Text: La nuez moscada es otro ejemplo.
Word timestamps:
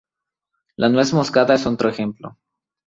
La 0.77 0.89
nuez 0.89 1.13
moscada 1.13 1.53
es 1.53 1.67
otro 1.67 1.87
ejemplo. 1.87 2.35